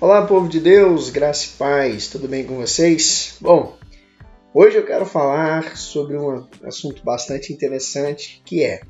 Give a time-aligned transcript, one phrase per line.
[0.00, 3.36] Olá, povo de Deus, graça e paz, tudo bem com vocês?
[3.40, 3.76] Bom,
[4.54, 8.80] hoje eu quero falar sobre um assunto bastante interessante que é: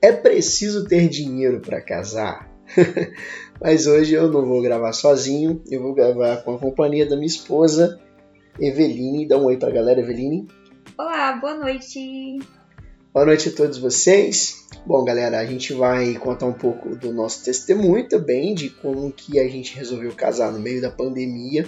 [0.00, 2.50] é preciso ter dinheiro para casar?
[3.60, 7.26] Mas hoje eu não vou gravar sozinho, eu vou gravar com a companhia da minha
[7.26, 8.00] esposa,
[8.58, 9.28] Eveline.
[9.28, 10.48] Dá um oi pra galera, Eveline.
[10.96, 12.38] Olá, boa noite.
[13.18, 14.64] Boa noite a todos vocês.
[14.86, 19.40] Bom, galera, a gente vai contar um pouco do nosso testemunho também, de como que
[19.40, 21.66] a gente resolveu casar no meio da pandemia.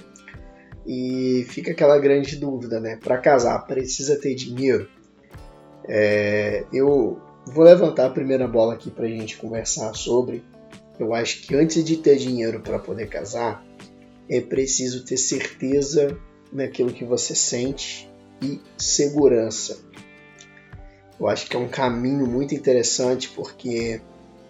[0.87, 3.01] E fica aquela grande dúvida, né?
[3.03, 4.89] Para casar, precisa ter dinheiro?
[5.89, 10.45] É, eu vou levantar a primeira bola aqui para a gente conversar sobre.
[11.01, 13.67] Eu acho que antes de ter dinheiro para poder casar,
[14.29, 16.17] é preciso ter certeza
[16.53, 18.09] naquilo que você sente
[18.41, 19.90] e segurança.
[21.21, 24.01] Eu acho que é um caminho muito interessante porque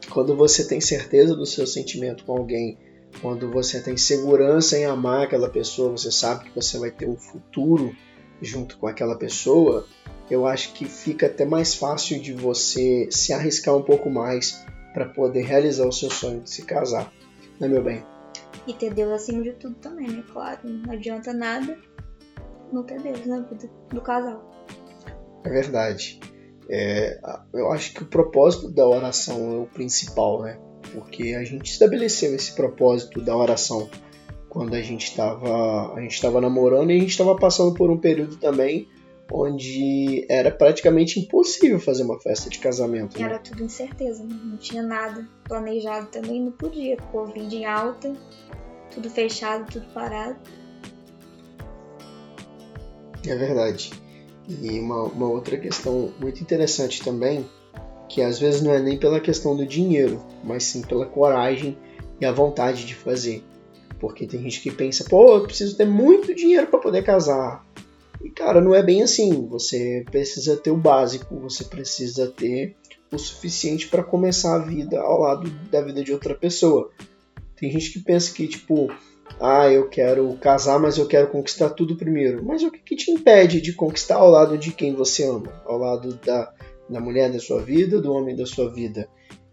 [0.08, 2.78] quando você tem certeza do seu sentimento com alguém,
[3.20, 7.16] quando você tem segurança em amar aquela pessoa, você sabe que você vai ter um
[7.16, 7.94] futuro
[8.40, 9.84] junto com aquela pessoa,
[10.30, 15.06] eu acho que fica até mais fácil de você se arriscar um pouco mais para
[15.06, 17.12] poder realizar o seu sonho de se casar,
[17.58, 18.04] né, meu bem?
[18.66, 20.24] E ter Deus acima de tudo também, né?
[20.32, 21.76] Claro, não adianta nada
[22.72, 24.48] não ter Deus na vida do casal.
[25.44, 26.20] É verdade.
[26.72, 27.18] É,
[27.52, 30.56] eu acho que o propósito da oração é o principal, né?
[30.92, 33.90] Porque a gente estabeleceu esse propósito da oração
[34.48, 37.98] quando a gente estava a gente estava namorando e a gente estava passando por um
[37.98, 38.88] período também
[39.32, 43.18] onde era praticamente impossível fazer uma festa de casamento.
[43.18, 43.26] Né?
[43.26, 44.36] Era tudo incerteza, né?
[44.42, 46.96] não tinha nada planejado também, não podia.
[46.96, 48.12] Covid em alta,
[48.92, 50.38] tudo fechado, tudo parado.
[53.26, 53.92] É verdade.
[54.48, 57.48] E uma, uma outra questão muito interessante também,
[58.08, 61.78] que às vezes não é nem pela questão do dinheiro, mas sim pela coragem
[62.20, 63.44] e a vontade de fazer.
[63.98, 67.64] Porque tem gente que pensa, pô, eu preciso ter muito dinheiro para poder casar.
[68.22, 69.46] E cara, não é bem assim.
[69.48, 72.76] Você precisa ter o básico, você precisa ter
[73.12, 76.90] o suficiente para começar a vida ao lado da vida de outra pessoa.
[77.56, 78.90] Tem gente que pensa que, tipo,
[79.38, 82.44] ah, eu quero casar, mas eu quero conquistar tudo primeiro.
[82.44, 85.62] Mas o que, que te impede de conquistar ao lado de quem você ama?
[85.64, 86.52] Ao lado da,
[86.88, 89.08] da mulher da sua vida, do homem da sua vida?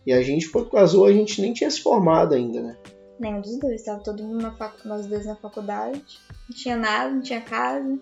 [0.06, 2.78] E a gente, quando casou, a gente nem tinha se formado ainda, né?
[3.20, 6.02] Nenhum dos dois, estava todo mundo na nós dois na faculdade.
[6.50, 7.88] Não tinha nada, não tinha casa,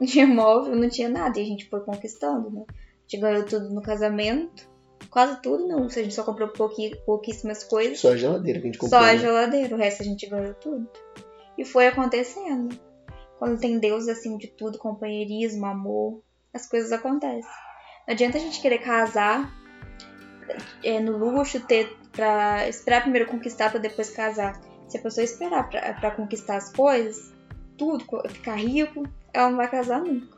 [0.00, 1.38] não tinha móvel, não tinha nada.
[1.38, 2.64] E a gente foi conquistando, né?
[2.68, 2.72] A
[3.08, 4.68] gente ganhou tudo no casamento.
[5.10, 5.84] Quase tudo, não.
[5.84, 8.00] A gente só comprou pouquíssimas coisas.
[8.00, 9.00] Só a geladeira que a gente comprou.
[9.00, 9.18] Só a né?
[9.18, 10.88] geladeira, o resto a gente ganhou tudo.
[11.56, 12.78] E foi acontecendo.
[13.38, 16.22] Quando tem Deus acima de tudo, companheirismo, amor,
[16.52, 17.50] as coisas acontecem.
[18.06, 19.52] Não adianta a gente querer casar
[20.82, 24.58] é, no luxo, ter pra esperar primeiro conquistar para depois casar.
[24.88, 27.32] Se a pessoa esperar para conquistar as coisas,
[27.76, 29.02] tudo, ficar rico,
[29.32, 30.36] ela não vai casar nunca.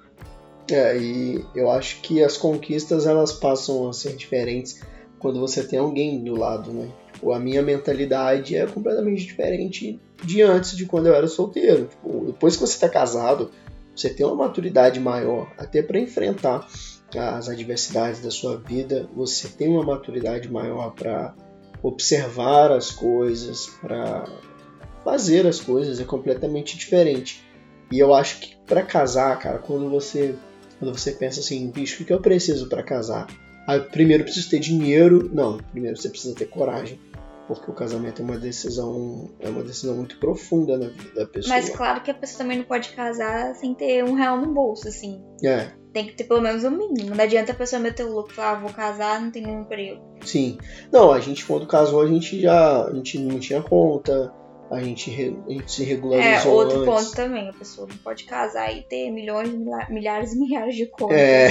[0.70, 4.82] É, e eu acho que as conquistas elas passam a ser diferentes
[5.18, 6.90] quando você tem alguém do lado, né?
[7.12, 11.86] Tipo, a minha mentalidade é completamente diferente de antes de quando eu era solteiro.
[11.86, 13.50] Tipo, depois que você está casado,
[13.94, 16.66] você tem uma maturidade maior até para enfrentar
[17.16, 19.08] as adversidades da sua vida.
[19.14, 21.34] Você tem uma maturidade maior para
[21.82, 24.24] observar as coisas, para
[25.04, 26.00] fazer as coisas.
[26.00, 27.42] É completamente diferente.
[27.90, 30.34] E eu acho que para casar, cara, quando você
[30.78, 33.26] quando você pensa assim, bicho, o que eu preciso para casar?
[33.66, 35.28] Ah, primeiro eu preciso ter dinheiro.
[35.32, 37.00] Não, primeiro você precisa ter coragem
[37.48, 41.56] porque o casamento é uma decisão é uma decisão muito profunda na vida da pessoa.
[41.56, 44.86] Mas claro que a pessoa também não pode casar sem ter um real no bolso,
[44.86, 45.20] assim.
[45.42, 45.72] É.
[45.94, 47.14] Tem que ter pelo menos um mínimo.
[47.14, 49.62] Não adianta a pessoa meter o louco e falar, ah, vou casar, não tem nenhum
[49.62, 50.02] emprego.
[50.22, 50.58] Sim.
[50.92, 54.30] Não, a gente quando casou, a gente já a gente não tinha conta,
[54.70, 55.10] a gente,
[55.46, 56.52] a gente se regularizou.
[56.52, 57.04] É, outro antes.
[57.06, 59.50] ponto também, a pessoa não pode casar e ter milhões,
[59.88, 61.16] milhares e milhares de contas.
[61.16, 61.48] É.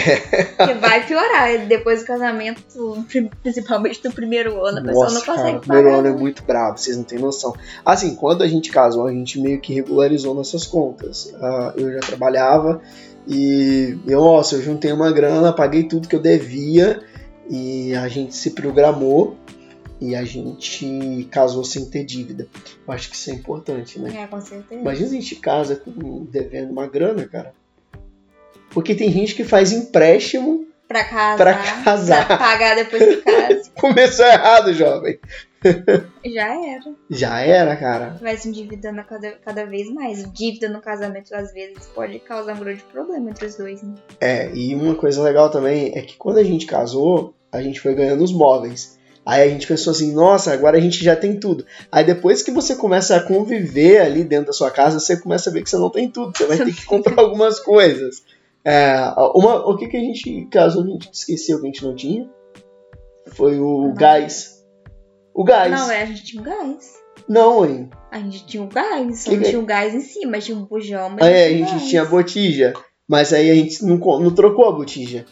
[0.67, 1.65] Que vai piorar.
[1.67, 3.05] Depois do casamento,
[3.41, 6.43] principalmente do primeiro ano, a pessoa Nossa, não consegue cara, O primeiro ano é muito
[6.43, 7.55] bravo, vocês não têm noção.
[7.85, 11.25] Assim, quando a gente casou, a gente meio que regularizou nossas contas.
[11.25, 12.81] Uh, eu já trabalhava
[13.27, 17.01] e eu, nossa, eu juntei uma grana, paguei tudo que eu devia
[17.49, 19.37] e a gente se programou
[19.99, 22.47] e a gente casou sem ter dívida.
[22.87, 24.23] Eu acho que isso é importante, né?
[24.23, 24.79] É, com certeza.
[24.79, 25.81] Imagina a gente casa
[26.29, 27.53] devendo uma grana, cara.
[28.69, 31.37] Porque tem gente que faz empréstimo pra casar.
[31.37, 32.27] Pra, casar.
[32.27, 33.71] pra pagar depois de casa.
[33.79, 35.19] Começou errado, jovem.
[36.23, 36.95] Já era.
[37.09, 38.17] Já era, cara.
[38.21, 40.31] Vai se endividando cada, cada vez mais.
[40.31, 43.95] Dívida no casamento, às vezes, pode causar um grande problema entre os dois, né?
[44.21, 47.93] É, e uma coisa legal também é que quando a gente casou, a gente foi
[47.93, 48.96] ganhando os móveis
[49.27, 51.65] Aí a gente pensou assim, nossa, agora a gente já tem tudo.
[51.91, 55.53] Aí depois que você começa a conviver ali dentro da sua casa, você começa a
[55.53, 56.31] ver que você não tem tudo.
[56.37, 58.23] Você vai ter que comprar algumas coisas.
[58.63, 58.95] É,
[59.35, 62.29] uma, o que, que a gente, caso a gente esqueceu que a gente não tinha?
[63.33, 64.63] Foi o gás.
[65.33, 65.69] O gás.
[65.71, 66.93] Não, é, a gente tinha um gás.
[67.27, 67.89] Não, hein?
[68.09, 70.57] A gente tinha um gás, só Que não que- tinha um gás em cima, tinha
[70.57, 71.89] um bujão, mas Ah, é, a não gente gás.
[71.89, 72.73] tinha botija.
[73.05, 75.25] Mas aí a gente não, não trocou a botija.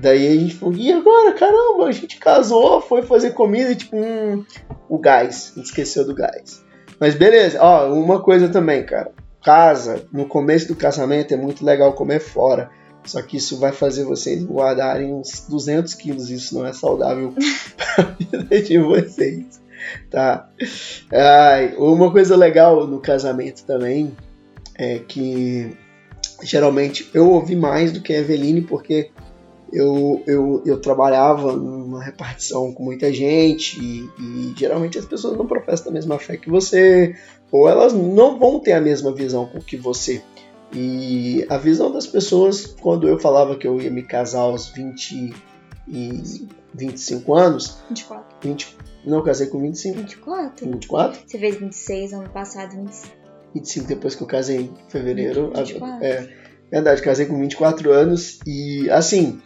[0.00, 1.32] Daí a gente falou, e agora?
[1.34, 4.44] Caramba, a gente casou, foi fazer comida e tipo, hum,
[4.88, 5.52] o gás.
[5.52, 6.64] A gente esqueceu do gás.
[6.98, 9.12] Mas beleza, ó, uma coisa também, cara.
[9.42, 12.70] Casa, no começo do casamento é muito legal comer fora.
[13.04, 16.30] Só que isso vai fazer vocês guardarem uns 200 quilos.
[16.30, 17.34] Isso não é saudável
[17.76, 19.60] pra vida de vocês.
[20.10, 20.48] Tá?
[21.12, 24.14] Ai, uma coisa legal no casamento também
[24.78, 25.76] é que
[26.42, 29.10] geralmente eu ouvi mais do que a Eveline porque
[29.72, 35.46] eu, eu, eu trabalhava numa repartição com muita gente e, e geralmente as pessoas não
[35.46, 37.16] professam a mesma fé que você
[37.50, 40.22] ou elas não vão ter a mesma visão que você.
[40.72, 45.34] E a visão das pessoas, quando eu falava que eu ia me casar aos 20
[45.88, 48.36] e 25 anos, 24.
[48.40, 50.66] 20, não, casei com 25, 24?
[50.66, 53.16] 24, Você fez 26 ano passado, 25.
[53.54, 55.52] 25 depois que eu casei em fevereiro.
[55.56, 56.04] 24.
[56.04, 56.28] É,
[56.70, 59.42] verdade, casei com 24 anos e assim,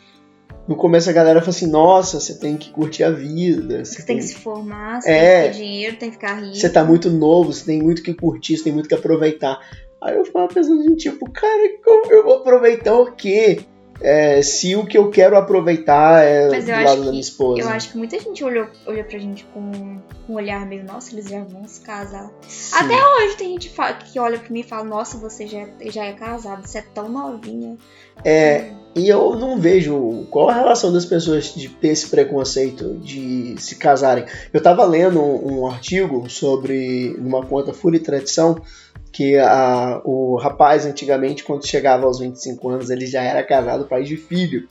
[0.66, 4.06] no começo a galera falou assim: nossa, você tem que curtir a vida, você, Você
[4.06, 5.42] tem que se formar, você É.
[5.42, 6.54] tem que ter dinheiro, tem que ficar rico.
[6.56, 9.58] você tá muito novo, você tem muito que curtir, você tem muito que aproveitar.
[10.02, 13.60] Aí eu ficava pensando assim, tipo, cara, como eu vou aproveitar o quê?
[14.00, 17.62] É, se o que eu quero aproveitar é Mas do lado da minha esposa.
[17.62, 19.60] Eu acho que muita gente olhou, olhou pra gente com
[20.28, 22.30] um olhar meio, nossa, eles já vão se casar.
[22.46, 22.74] Sim.
[22.76, 23.72] Até hoje tem gente
[24.10, 26.84] que olha pra mim e fala, nossa, você já, é- já é casado, você é
[26.94, 27.76] tão novinha.
[28.24, 33.54] É, e eu não vejo qual a relação das pessoas de ter esse preconceito de
[33.58, 34.24] se casarem.
[34.52, 38.60] Eu tava lendo um, um artigo sobre numa conta Fúria e Tradição
[39.14, 44.02] que a, o rapaz antigamente quando chegava aos 25 anos ele já era casado, pai
[44.02, 44.68] de filho.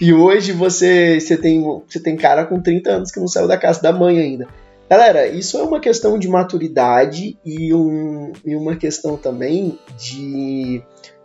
[0.00, 3.58] E hoje você, você, tem, você tem cara com 30 anos que não saiu da
[3.58, 4.46] casa da mãe ainda.
[4.88, 10.82] Galera, isso é uma questão de maturidade e, um, e uma questão também de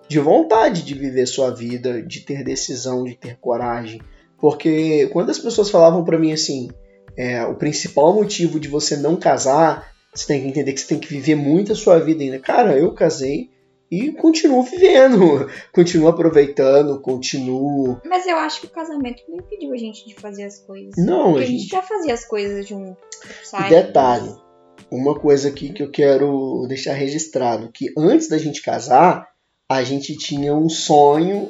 [0.07, 4.01] de vontade de viver sua vida, de ter decisão, de ter coragem.
[4.39, 6.69] Porque quando as pessoas falavam pra mim assim,
[7.17, 10.99] é, o principal motivo de você não casar, você tem que entender que você tem
[10.99, 12.39] que viver muito a sua vida ainda.
[12.39, 13.49] Cara, eu casei
[13.91, 17.99] e continuo vivendo, continuo aproveitando, continuo.
[18.05, 20.93] Mas eu acho que o casamento não impediu a gente de fazer as coisas.
[20.97, 21.71] Não, Porque a a gente gente.
[21.71, 22.97] já fazia as coisas junto.
[23.43, 23.69] Sabe?
[23.69, 24.33] detalhe,
[24.91, 29.27] uma coisa aqui que eu quero deixar registrado, que antes da gente casar,
[29.69, 31.49] a gente tinha um sonho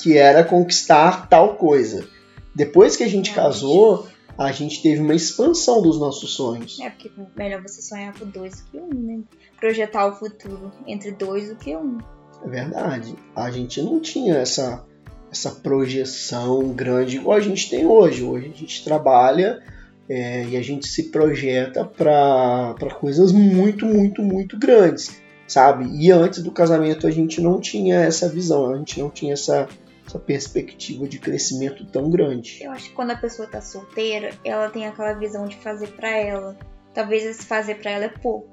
[0.00, 2.06] que era conquistar tal coisa.
[2.54, 3.54] Depois que a gente Realmente.
[3.54, 4.06] casou,
[4.36, 6.78] a gente teve uma expansão dos nossos sonhos.
[6.80, 9.20] É porque melhor você sonhar com dois do que um, né?
[9.58, 11.98] Projetar o futuro entre dois do que um.
[12.44, 13.14] É verdade.
[13.34, 14.84] A gente não tinha essa,
[15.30, 18.24] essa projeção grande igual a gente tem hoje.
[18.24, 19.62] Hoje a gente trabalha
[20.08, 25.86] é, e a gente se projeta para coisas muito, muito, muito grandes, sabe?
[25.96, 29.68] E antes do casamento a gente não tinha essa visão, a gente não tinha essa,
[30.06, 32.62] essa perspectiva de crescimento tão grande.
[32.62, 36.10] Eu acho que quando a pessoa tá solteira, ela tem aquela visão de fazer pra
[36.10, 36.56] ela.
[36.92, 38.48] Talvez esse fazer pra ela é pouco.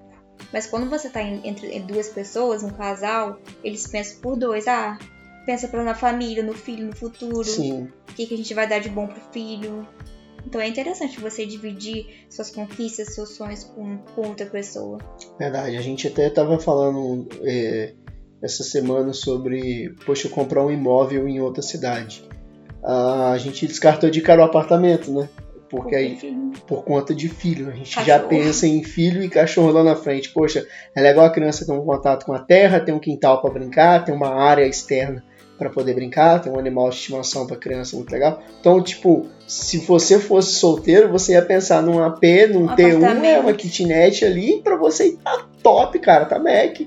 [0.52, 4.68] Mas quando você tá entre duas pessoas, um casal, eles pensam por dois.
[4.68, 4.98] Ah,
[5.46, 7.44] pensa pra na família, no filho, no futuro.
[7.44, 9.88] Sim, O que, que a gente vai dar de bom pro filho.
[10.46, 14.98] Então é interessante você dividir suas conquistas, seus sonhos com, com outra pessoa.
[15.38, 15.78] verdade.
[15.78, 17.94] A gente até estava falando é,
[18.42, 22.24] essa semana sobre, poxa, comprar um imóvel em outra cidade.
[22.84, 25.30] Ah, a gente descartou de cara o apartamento, né?
[25.70, 26.18] Porque aí
[26.68, 27.70] por conta de filho.
[27.70, 28.06] A gente Cachorro.
[28.06, 30.30] já pensa em filho e cachorro lá na frente.
[30.30, 33.52] Poxa, é legal a criança ter um contato com a terra, ter um quintal para
[33.52, 35.24] brincar, ter uma área externa
[35.58, 38.42] para poder brincar, ter um animal de estimação para criança muito legal.
[38.60, 43.22] Então, tipo, se você fosse solteiro, você ia pensar num AP, num Um T1, apartamento.
[43.22, 46.82] né, uma kitnet ali, para você tá top, cara, tá Mac.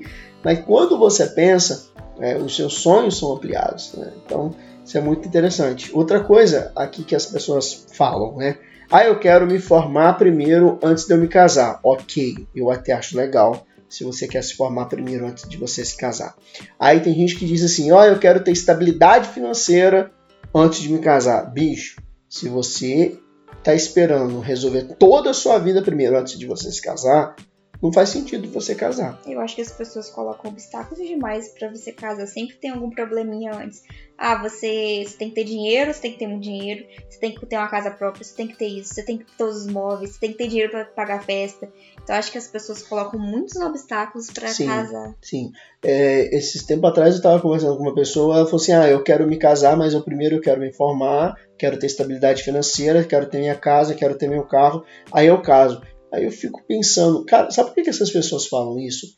[0.44, 1.86] Mas quando você pensa,
[2.20, 4.12] é, os seus sonhos são ampliados, né?
[4.24, 5.90] Então, isso é muito interessante.
[5.94, 8.58] Outra coisa aqui que as pessoas falam, né?
[8.90, 11.80] Ah, eu quero me formar primeiro antes de eu me casar.
[11.82, 15.96] Ok, eu até acho legal se você quer se formar primeiro antes de você se
[15.96, 16.36] casar.
[16.78, 20.12] Aí tem gente que diz assim: ó, eu quero ter estabilidade financeira
[20.54, 21.50] antes de me casar.
[21.50, 23.18] Bicho, se você
[23.62, 27.34] tá esperando resolver toda a sua vida primeiro antes de você se casar,
[27.82, 29.20] não faz sentido você casar.
[29.26, 32.26] Eu acho que as pessoas colocam obstáculos demais pra você casar.
[32.26, 33.82] Sempre tem algum probleminha antes.
[34.16, 37.34] Ah, você, você tem que ter dinheiro, você tem que ter muito dinheiro, você tem
[37.34, 39.64] que ter uma casa própria, você tem que ter isso, você tem que ter todos
[39.64, 41.68] os móveis, você tem que ter dinheiro para pagar festa.
[42.02, 45.14] Então acho que as pessoas colocam muitos obstáculos para casar.
[45.20, 45.50] Sim.
[45.82, 49.02] É, esses tempos atrás eu estava conversando com uma pessoa, ela falou assim: "Ah, eu
[49.02, 53.28] quero me casar, mas eu primeiro eu quero me formar, quero ter estabilidade financeira, quero
[53.28, 55.80] ter minha casa, quero ter meu carro, aí eu caso".
[56.14, 59.08] Aí eu fico pensando, cara, sabe por que essas pessoas falam isso?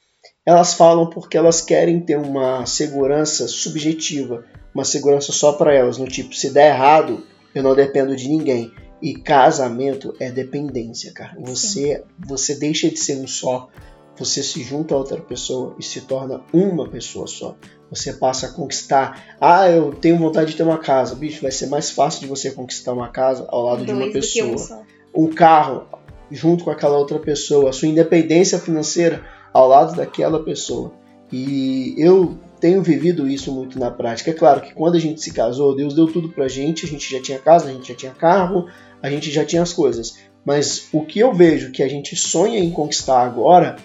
[0.46, 6.06] Elas falam porque elas querem ter uma segurança subjetiva, uma segurança só para elas, no
[6.06, 7.22] tipo, se der errado,
[7.54, 8.72] eu não dependo de ninguém.
[9.02, 11.36] E casamento é dependência, cara.
[11.38, 13.68] Você, você deixa de ser um só,
[14.16, 17.56] você se junta a outra pessoa e se torna uma pessoa só.
[17.90, 19.36] Você passa a conquistar.
[19.38, 21.14] Ah, eu tenho vontade de ter uma casa.
[21.14, 24.12] Bicho, vai ser mais fácil de você conquistar uma casa ao lado Dois de uma
[24.12, 24.82] pessoa.
[25.14, 25.86] Um, um carro
[26.30, 27.70] junto com aquela outra pessoa.
[27.70, 30.92] A sua independência financeira ao lado daquela pessoa.
[31.32, 34.30] E eu tenho vivido isso muito na prática.
[34.30, 37.10] É claro que quando a gente se casou, Deus deu tudo pra gente, a gente
[37.10, 38.66] já tinha casa, a gente já tinha carro,
[39.02, 40.18] a gente já tinha as coisas.
[40.44, 43.76] Mas o que eu vejo que a gente sonha em conquistar agora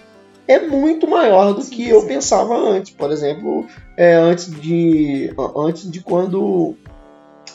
[0.46, 2.92] é muito maior do que eu pensava antes.
[2.92, 6.74] Por exemplo, é, antes, de, antes de quando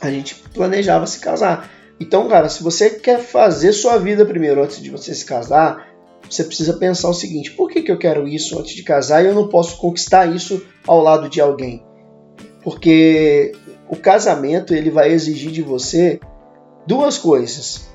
[0.01, 1.69] a gente planejava se casar.
[1.99, 5.87] Então, cara, se você quer fazer sua vida primeiro antes de você se casar,
[6.29, 9.27] você precisa pensar o seguinte: por que, que eu quero isso antes de casar e
[9.27, 11.83] eu não posso conquistar isso ao lado de alguém?
[12.63, 13.53] Porque
[13.89, 16.19] o casamento ele vai exigir de você
[16.85, 17.87] duas coisas.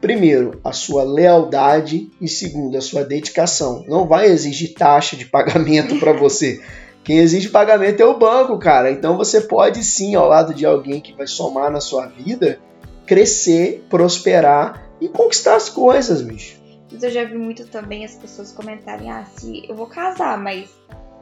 [0.00, 3.84] Primeiro, a sua lealdade e segundo, a sua dedicação.
[3.88, 6.60] Não vai exigir taxa de pagamento para você.
[7.02, 8.90] Quem exige pagamento é o banco, cara.
[8.92, 12.60] Então você pode sim, ao lado de alguém que vai somar na sua vida,
[13.08, 16.60] crescer, prosperar e conquistar as coisas, bicho.
[16.92, 20.70] Mas eu já vi muito também as pessoas comentarem, ah, se eu vou casar, mas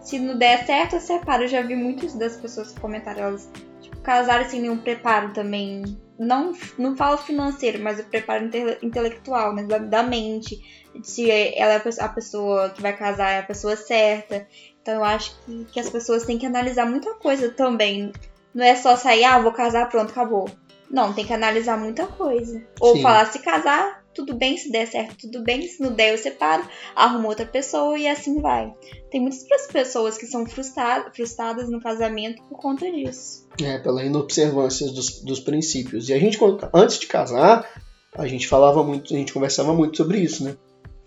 [0.00, 1.45] se não der certo, eu separo.
[1.45, 3.49] Eu já vi muitas das pessoas que comentaram, elas,
[3.81, 5.83] tipo, casaram sem nenhum preparo também.
[6.19, 9.64] Não, não falo financeiro, mas o preparo inte intelectual, né?
[9.64, 10.61] Da, da, mente.
[11.02, 14.47] Se ela é a pessoa que vai casar, é a pessoa certa.
[14.81, 18.12] Então eu acho que, que as pessoas têm que analisar muita coisa também.
[18.55, 20.49] Não é só sair, ah, vou casar, pronto, acabou.
[20.90, 22.64] Não, tem que analisar muita coisa.
[22.81, 23.02] Ou Sim.
[23.02, 26.66] falar, se casar, tudo bem, se der certo, tudo bem, se não der, eu separo,
[26.95, 28.73] arrumo outra pessoa e assim vai.
[29.11, 33.47] Tem muitas pessoas que são frustradas, frustradas no casamento por conta disso.
[33.61, 36.09] É, pela inobservância dos, dos princípios.
[36.09, 36.38] E a gente,
[36.73, 37.69] antes de casar,
[38.14, 40.57] a gente falava muito, a gente conversava muito sobre isso, né?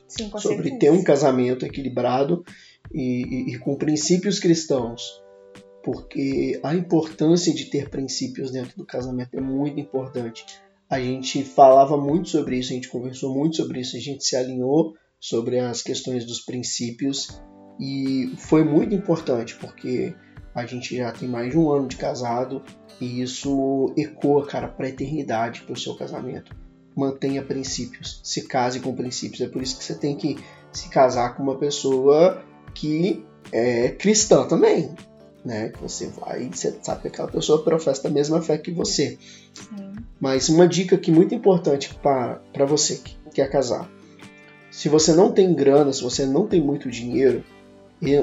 [0.07, 0.79] Sim, com sobre certeza.
[0.79, 2.43] ter um casamento equilibrado
[2.91, 5.21] e, e, e com princípios cristãos
[5.83, 10.45] porque a importância de ter princípios dentro do casamento é muito importante.
[10.89, 14.35] A gente falava muito sobre isso, a gente conversou muito sobre isso, a gente se
[14.35, 17.41] alinhou sobre as questões dos princípios
[17.79, 20.15] e foi muito importante porque
[20.53, 22.63] a gente já tem mais de um ano de casado
[22.99, 26.55] e isso ecoa, cara, para a eternidade para o seu casamento.
[26.95, 29.41] Mantenha princípios, se case com princípios.
[29.41, 30.37] É por isso que você tem que
[30.71, 32.43] se casar com uma pessoa
[32.73, 34.93] que é cristã também
[35.43, 35.69] né?
[35.69, 39.17] Que você vai, você sabe que aquela pessoa professa a mesma fé que você.
[39.53, 39.95] Sim.
[40.19, 43.89] Mas uma dica que muito importante para você que quer casar.
[44.71, 47.43] Se você não tem grana, se você não tem muito dinheiro,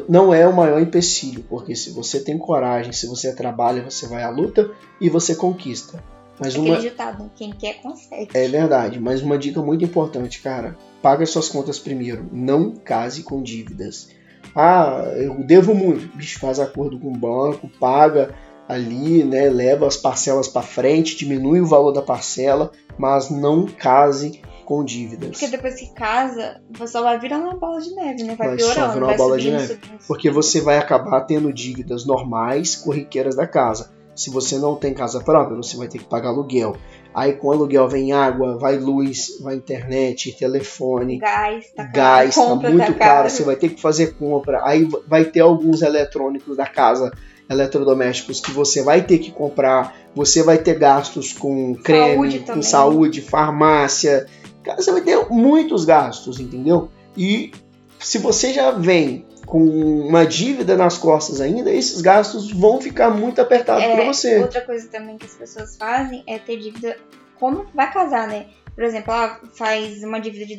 [0.09, 4.23] não é o maior empecilho, porque se você tem coragem, se você trabalha, você vai
[4.23, 4.71] à luta
[5.01, 6.03] e você conquista.
[6.39, 6.79] Mas uma...
[6.79, 8.31] ditado, quem quer consegue.
[8.35, 10.77] É verdade, mas uma dica muito importante, cara.
[11.03, 12.29] Paga suas contas primeiro.
[12.31, 14.09] Não case com dívidas.
[14.57, 16.17] Ah, eu devo muito.
[16.17, 18.35] Bicho, faz acordo com o banco, paga
[18.69, 24.41] ali, né, leva as parcelas para frente, diminui o valor da parcela, mas não case
[24.65, 25.31] com dívidas.
[25.31, 28.35] Porque depois que casa, só vai virando uma bola de neve, né?
[28.35, 29.75] Vai, vai piorando, uma vai bola subindo, de neve.
[29.75, 33.96] Subindo, Porque você vai acabar tendo dívidas normais, corriqueiras da casa.
[34.17, 36.77] Se você não tem casa própria, você vai ter que pagar aluguel.
[37.15, 42.93] Aí com aluguel vem água, vai luz, vai internet, telefone, gás, tá, gás, tá muito
[42.93, 44.61] tá caro, você vai ter que fazer compra.
[44.65, 47.11] Aí vai ter alguns eletrônicos da casa,
[47.49, 49.97] eletrodomésticos que você vai ter que comprar.
[50.15, 54.27] Você vai ter gastos com creme, saúde com saúde, farmácia.
[54.63, 56.91] Cara, você vai ter muitos gastos, entendeu?
[57.17, 57.53] E
[57.99, 63.41] se você já vem com uma dívida nas costas ainda, esses gastos vão ficar muito
[63.41, 64.41] apertados é, para você.
[64.41, 66.97] Outra coisa também que as pessoas fazem é ter dívida
[67.39, 68.47] como vai casar, né?
[68.75, 70.59] Por exemplo, ela faz uma dívida de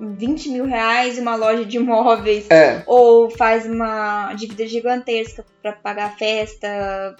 [0.00, 2.48] 20 mil reais uma loja de imóveis.
[2.50, 2.82] É.
[2.86, 7.16] Ou faz uma dívida gigantesca para pagar a festa.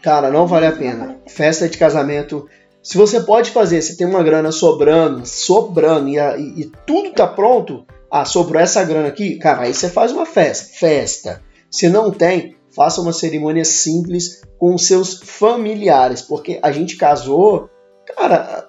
[0.00, 1.16] Cara, não vale a pena.
[1.26, 2.48] Festa de casamento.
[2.82, 7.26] Se você pode fazer, você tem uma grana sobrando, sobrando e, e, e tudo tá
[7.26, 10.74] pronto, ah, sobrou essa grana aqui, cara, aí você faz uma festa.
[10.78, 11.42] Festa.
[11.70, 17.70] Se não tem, faça uma cerimônia simples com seus familiares, porque a gente casou,
[18.14, 18.68] cara,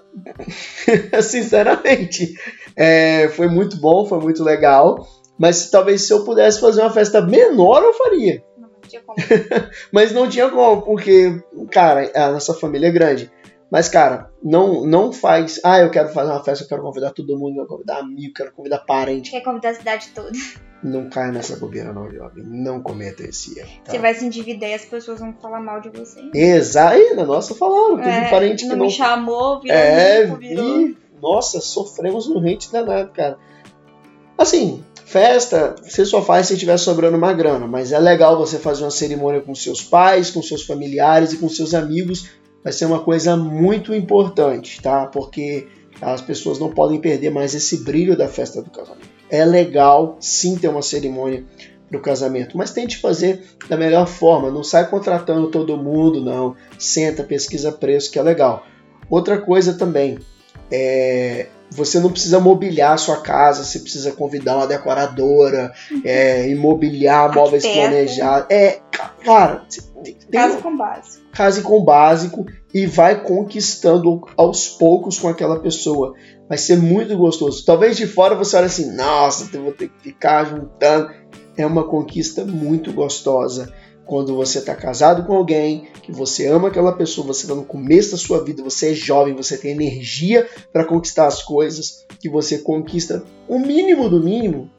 [1.22, 2.36] sinceramente,
[2.74, 5.06] é, foi muito bom, foi muito legal,
[5.38, 8.42] mas talvez se eu pudesse fazer uma festa menor, eu faria.
[8.58, 9.18] Não, não tinha como.
[9.92, 13.30] mas não tinha como, porque, cara, a nossa família é grande.
[13.74, 15.60] Mas, cara, não, não faz.
[15.64, 18.30] Ah, eu quero fazer uma festa, eu quero convidar todo mundo, eu quero convidar amigo,
[18.30, 19.32] eu quero convidar parente.
[19.32, 20.30] Quer convidar a cidade toda.
[20.84, 22.44] Não caia nessa bobeira, não, jovem.
[22.46, 23.70] Não cometa esse erro.
[23.84, 23.92] Tá?
[23.92, 26.20] Você vai se endividar e as pessoas vão falar mal de você.
[26.36, 27.96] Exato, na nossa falaram.
[27.98, 28.86] Teve É, parente não que não.
[28.86, 30.78] me chamou, virou É, rico, virou...
[30.78, 30.98] vi.
[31.20, 33.40] Nossa, sofremos um hate danado, cara.
[34.38, 38.84] Assim, festa, você só faz se estiver sobrando uma grana, mas é legal você fazer
[38.84, 42.30] uma cerimônia com seus pais, com seus familiares e com seus amigos.
[42.64, 45.06] Vai ser uma coisa muito importante, tá?
[45.08, 45.68] Porque
[46.02, 49.10] as pessoas não podem perder mais esse brilho da festa do casamento.
[49.30, 51.44] É legal sim ter uma cerimônia
[51.90, 54.50] para o casamento, mas tente fazer da melhor forma.
[54.50, 56.56] Não sai contratando todo mundo, não.
[56.78, 58.66] Senta, pesquisa preço, que é legal.
[59.10, 60.18] Outra coisa também,
[60.72, 65.72] é, você não precisa mobiliar a sua casa, você precisa convidar uma decoradora,
[66.04, 68.48] é, imobiliar móveis planejados.
[68.50, 69.66] É, ca- cara,
[70.04, 71.20] tem- Casa com base.
[71.34, 76.14] case com o básico e vai conquistando aos poucos com aquela pessoa.
[76.50, 77.66] Vai ser muito gostoso.
[77.66, 81.10] Talvez de fora você olhe assim, nossa, eu vou ter que ficar juntando.
[81.56, 83.72] É uma conquista muito gostosa.
[84.06, 88.12] Quando você está casado com alguém, que você ama aquela pessoa, você está no começo
[88.12, 92.58] da sua vida, você é jovem, você tem energia para conquistar as coisas, que você
[92.58, 94.70] conquista o mínimo do mínimo,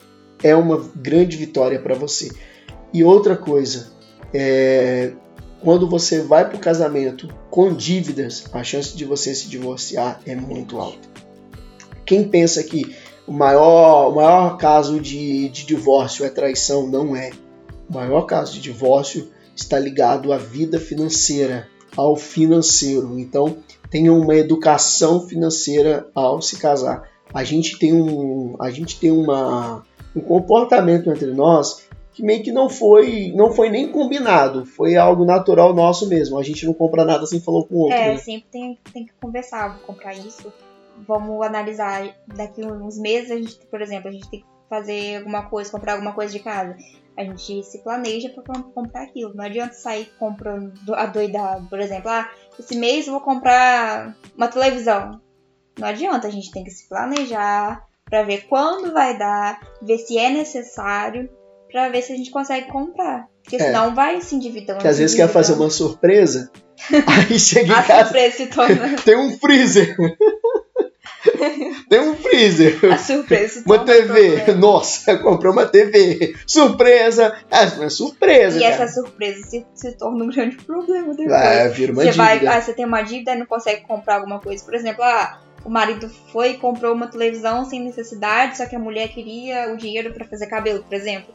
[0.43, 2.31] é uma grande vitória para você.
[2.93, 3.93] E outra coisa,
[4.33, 5.13] é,
[5.63, 10.37] quando você vai para o casamento com dívidas, a chance de você se divorciar é
[10.37, 11.09] muito alta.
[12.05, 12.95] Quem pensa que
[13.27, 17.31] o maior, o maior caso de, de divórcio é traição, não é.
[17.95, 23.21] O maior caso de divórcio está ligado à vida financeira, ao financeiro.
[23.21, 23.59] Então,
[23.89, 27.09] tenha uma educação financeira ao se casar.
[27.33, 29.85] A gente tem um, a gente tem uma,
[30.15, 35.25] um comportamento entre nós que meio que não foi, não foi nem combinado, foi algo
[35.25, 36.37] natural nosso mesmo.
[36.37, 37.97] A gente não compra nada sem falar com o outro.
[37.97, 38.17] É, né?
[38.17, 40.53] sempre tem, tem que conversar, vou comprar isso.
[41.07, 45.43] Vamos analisar daqui uns meses, a gente, por exemplo, a gente tem que fazer alguma
[45.49, 46.77] coisa, comprar alguma coisa de casa.
[47.17, 49.33] A gente se planeja para comprar aquilo.
[49.35, 51.67] Não adianta sair comprando do- adoidado.
[51.69, 55.21] Por exemplo, ah, esse mês eu vou comprar uma televisão.
[55.79, 60.19] Não adianta, a gente tem que se planejar para ver quando vai dar, ver se
[60.19, 61.29] é necessário,
[61.71, 63.27] para ver se a gente consegue comprar.
[63.43, 63.59] Porque É.
[63.67, 64.81] senão vai se endividando.
[64.81, 66.51] Que às vezes quer fazer uma surpresa,
[67.31, 68.97] aí chega em A casa, surpresa se torna.
[69.05, 69.97] tem um freezer.
[71.89, 72.79] Tem um freezer.
[72.93, 74.05] A surpresa Uma um TV.
[74.37, 74.61] problema.
[74.61, 76.35] Nossa, comprei uma TV.
[76.47, 77.37] Surpresa.
[77.51, 78.75] Ah, é surpresa, E cara.
[78.75, 81.29] essa surpresa se, se torna um grande problema depois.
[81.29, 82.53] Vai, vira uma você vai, dívida.
[82.57, 84.65] ah, você tem uma dívida e não consegue comprar alguma coisa.
[84.65, 88.79] Por exemplo, ah, o marido foi e comprou uma televisão sem necessidade, só que a
[88.79, 91.33] mulher queria o dinheiro pra fazer cabelo, por exemplo.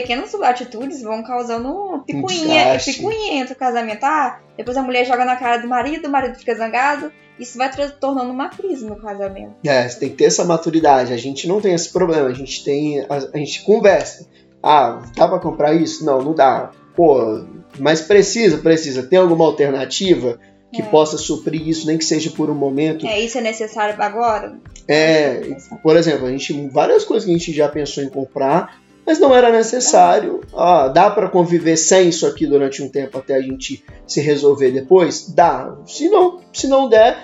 [0.00, 4.04] Pequenas atitudes vão causando picuinha, picuinha entre o casamento.
[4.04, 7.10] Ah, depois a mulher joga na cara do marido, o marido fica zangado.
[7.40, 9.54] Isso vai tornando uma crise no casamento.
[9.64, 11.14] É, você tem que ter essa maturidade.
[11.14, 12.28] A gente não tem esse problema.
[12.28, 13.00] A gente tem.
[13.08, 14.28] A, a gente conversa.
[14.62, 16.04] Ah, dá pra comprar isso?
[16.04, 16.72] Não, não dá.
[16.94, 17.42] Pô,
[17.78, 19.02] mas precisa, precisa.
[19.02, 20.38] Tem alguma alternativa
[20.72, 20.84] que É.
[20.84, 23.06] possa suprir isso, nem que seja por um momento?
[23.06, 24.58] É, isso é necessário agora?
[24.86, 29.20] É, por exemplo, a gente várias coisas que a gente já pensou em comprar, mas
[29.20, 30.40] não era necessário.
[30.54, 34.72] Ah, dá para conviver sem isso aqui durante um tempo até a gente se resolver
[34.72, 35.32] depois?
[35.32, 35.76] Dá.
[35.86, 37.16] Se não, se não der,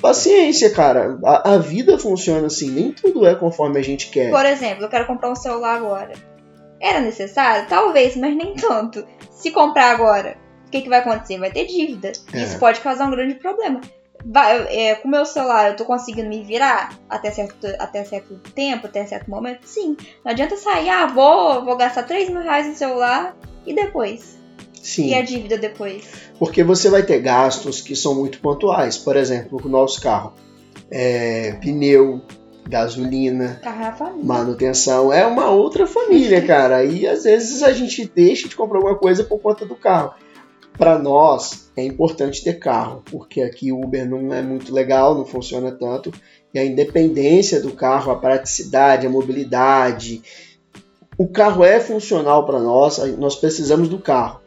[0.00, 1.18] paciência, cara.
[1.24, 4.30] A, a vida funciona assim, nem tudo é conforme a gente quer.
[4.30, 6.12] Por exemplo, eu quero comprar um celular agora.
[6.80, 7.68] Era necessário?
[7.68, 9.06] Talvez, mas nem tanto.
[9.30, 11.38] Se comprar agora, o que, que vai acontecer?
[11.38, 12.10] Vai ter dívida.
[12.32, 12.42] É.
[12.42, 13.80] Isso pode causar um grande problema.
[14.24, 18.34] Vai- é, com o meu celular, eu tô conseguindo me virar até certo, até certo
[18.54, 19.60] tempo, até certo momento?
[19.66, 19.96] Sim.
[20.24, 23.34] Não adianta sair, ah, vou, vou gastar 3 mil reais no celular
[23.66, 24.38] e depois?
[24.82, 26.04] Sim, E a dívida depois?
[26.38, 28.96] porque você vai ter gastos que são muito pontuais.
[28.96, 30.32] Por exemplo, o nosso carro.
[30.90, 32.22] É, pneu,
[32.66, 36.84] gasolina, é manutenção é uma outra família, cara.
[36.84, 40.14] E às vezes a gente deixa de comprar alguma coisa por conta do carro.
[40.80, 45.26] Para nós é importante ter carro, porque aqui o Uber não é muito legal, não
[45.26, 46.10] funciona tanto.
[46.54, 50.22] E a independência do carro, a praticidade, a mobilidade.
[51.18, 54.40] O carro é funcional para nós, nós precisamos do carro.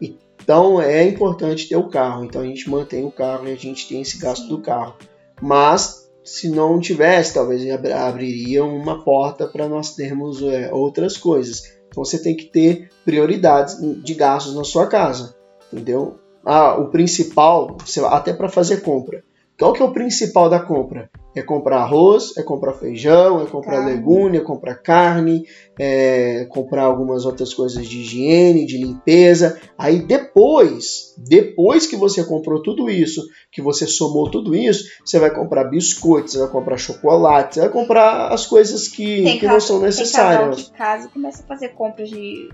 [0.00, 2.24] Então é importante ter o carro.
[2.26, 4.94] Então a gente mantém o carro e a gente tem esse gasto do carro.
[5.40, 11.72] Mas se não tivesse, talvez ab- abriria uma porta para nós termos é, outras coisas.
[11.88, 15.34] Então você tem que ter prioridades de gastos na sua casa,
[15.72, 16.18] entendeu?
[16.44, 17.76] Ah, o principal,
[18.10, 19.22] até para fazer compra.
[19.58, 21.08] Qual que é o principal da compra?
[21.36, 23.92] É comprar arroz, é comprar feijão, é comprar carne.
[23.92, 25.46] legume, é comprar carne,
[25.78, 29.60] é comprar algumas outras coisas de higiene, de limpeza.
[29.78, 35.30] Aí depois, depois que você comprou tudo isso, que você somou tudo isso, você vai
[35.32, 39.78] comprar biscoitos, você vai comprar chocolate, você vai comprar as coisas que, que não são
[39.78, 40.56] necessárias.
[40.56, 42.50] Tem de casa começa a fazer compras de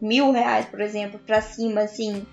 [0.00, 2.24] mil reais, por exemplo, para cima, assim.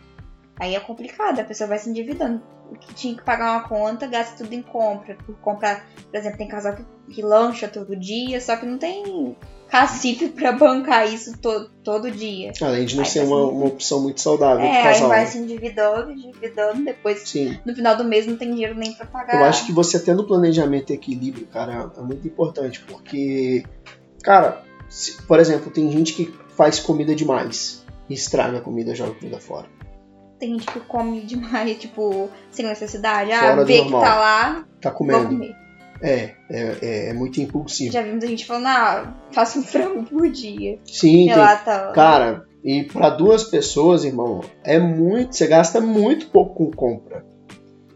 [0.60, 2.42] Aí é complicado, a pessoa vai se endividando
[2.76, 5.16] que tinha que pagar uma conta, gasta tudo em compra.
[5.26, 9.36] Por comprar, por exemplo, tem casal que, que lancha todo dia, só que não tem
[9.70, 12.52] cacife para bancar isso to, todo dia.
[12.62, 15.12] Além de não aí ser uma, uma opção muito saudável é, casal.
[15.12, 17.58] Aí vai se endividando, endividando, depois Sim.
[17.66, 19.40] no final do mês não tem dinheiro nem para pagar.
[19.40, 23.64] Eu acho que você tendo planejamento e equilíbrio, cara, é muito importante, porque,
[24.22, 29.16] cara, se, por exemplo, tem gente que faz comida demais e estraga a comida, joga
[29.16, 29.68] comida fora
[30.44, 33.32] tem gente que come demais, tipo, sem necessidade.
[33.32, 35.56] Ah, Fora vê que tá lá, tá comendo.
[36.02, 37.94] É, é, é, é, muito impulsivo.
[37.94, 40.80] Já vimos a gente falando, ah, faço um frango por dia.
[40.86, 46.72] Sim, tem, cara, e para duas pessoas, irmão, é muito, você gasta muito pouco com
[46.72, 47.26] compra.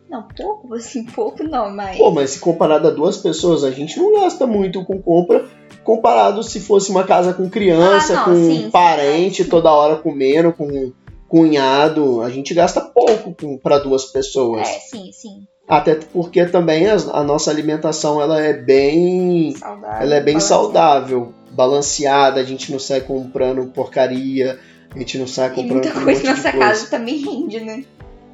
[0.09, 1.97] Não, pouco, assim, pouco não, mas.
[1.97, 5.45] Pô, mas se comparado a duas pessoas, a gente não gasta muito com compra,
[5.83, 9.49] comparado se fosse uma casa com criança, ah, não, com sim, parente sim.
[9.49, 10.93] toda hora comendo, com
[11.27, 14.67] cunhado, a gente gasta pouco para duas pessoas.
[14.67, 15.47] É, sim, sim.
[15.67, 21.33] Até porque também a, a nossa alimentação ela é bem saudável, ela é bem saudável,
[21.51, 24.57] balanceada, a gente não sai comprando porcaria,
[24.95, 27.83] a gente não sai comprando e muita coisa na nossa casa também rende, né?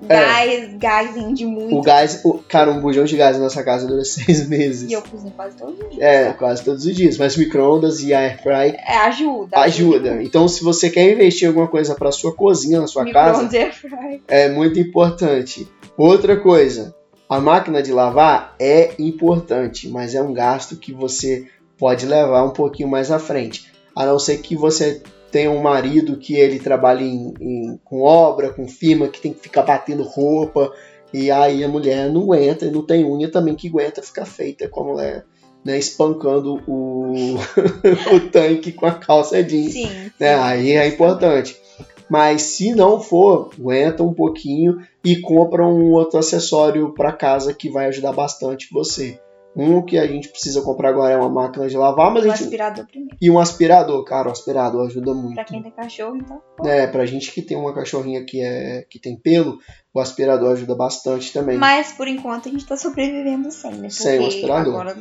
[0.08, 0.68] Gás, é.
[0.78, 1.76] gás rende muito.
[1.78, 4.90] O gás, o, cara, um bujão de gás na nossa casa dura seis meses.
[4.90, 6.02] E eu cozinho quase todos os dias.
[6.02, 7.18] É, quase todos os dias.
[7.18, 10.12] Mas micro-ondas e a airfry é, ajuda, ajuda.
[10.12, 10.24] Ajuda.
[10.24, 13.58] Então, se você quer investir em alguma coisa para sua cozinha, na sua casa, e
[13.58, 14.22] airfry.
[14.28, 15.68] é muito importante.
[15.98, 16.96] Outra coisa,
[17.30, 22.52] a máquina de lavar é importante, mas é um gasto que você pode levar um
[22.52, 23.72] pouquinho mais à frente.
[23.96, 25.02] A não ser que você
[25.34, 29.40] tem um marido que ele trabalha em, em, com obra, com firma, que tem que
[29.40, 30.72] ficar batendo roupa,
[31.12, 34.70] e aí a mulher não aguenta, e não tem unha também que aguenta ficar feita
[34.70, 35.26] com a mulher,
[35.66, 37.34] né, espancando o,
[38.14, 39.74] o tanque com a calça jeans.
[39.74, 41.60] Sim, né, aí é importante.
[42.08, 47.72] Mas se não for, aguenta um pouquinho e compra um outro acessório para casa que
[47.72, 49.20] vai ajudar bastante você.
[49.56, 52.36] Um que a gente precisa comprar agora é uma máquina de lavar, mas um a
[52.36, 52.46] gente...
[52.46, 53.16] aspirador primeiro.
[53.22, 55.36] E um aspirador, cara, o aspirador ajuda muito.
[55.36, 56.42] Pra quem tem cachorro, então.
[56.58, 56.68] Pô.
[56.68, 59.60] É, pra gente que tem uma cachorrinha que, é, que tem pelo,
[59.94, 61.58] o aspirador ajuda bastante também.
[61.58, 63.90] Mas por enquanto a gente tá sobrevivendo sem, né?
[63.90, 64.74] Porque sem o aspirador.
[64.74, 64.98] Agora...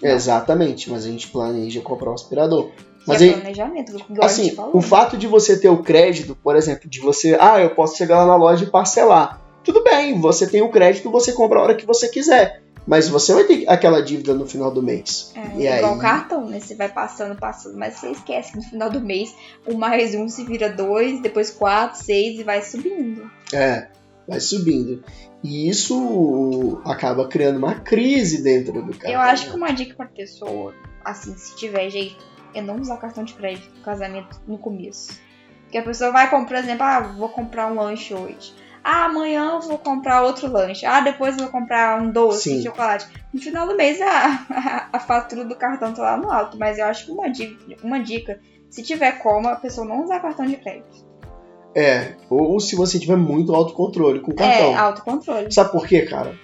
[0.00, 2.70] Exatamente, mas a gente planeja comprar um aspirador.
[3.06, 7.00] Mas é planejamento, do assim, o fato de você ter o crédito, por exemplo, de
[7.00, 9.40] você, ah, eu posso chegar lá na loja e parcelar.
[9.64, 12.62] Tudo bem, você tem o crédito, você compra a hora que você quiser.
[12.88, 15.30] Mas você vai ter aquela dívida no final do mês.
[15.34, 16.00] É, e igual aí...
[16.00, 16.58] cartão, né?
[16.58, 20.26] Você vai passando, passando, mas você esquece que no final do mês o mais um
[20.26, 23.30] se vira dois, depois quatro, seis e vai subindo.
[23.52, 23.88] É,
[24.26, 25.04] vai subindo.
[25.44, 29.10] E isso acaba criando uma crise dentro do cartão.
[29.10, 30.74] Eu acho que uma dica pra pessoa,
[31.04, 32.24] assim, se tiver jeito,
[32.54, 35.20] é não usar cartão de crédito no casamento no começo.
[35.64, 38.54] Porque a pessoa vai comprar, por exemplo, ah, vou comprar um lanche hoje.
[38.82, 40.86] Ah, amanhã eu vou comprar outro lanche.
[40.86, 43.06] Ah, depois eu vou comprar um doce de chocolate.
[43.32, 46.58] No final do mês a, a, a, fatura do cartão tá lá no alto.
[46.58, 50.20] Mas eu acho que uma dica, uma dica, se tiver como, a pessoa não usar
[50.20, 51.06] cartão de crédito.
[51.74, 54.72] É, ou se você tiver muito autocontrole com o cartão.
[54.72, 55.52] É, autocontrole.
[55.52, 56.34] Sabe por quê, cara?